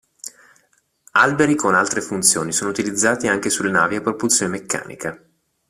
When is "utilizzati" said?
2.71-3.27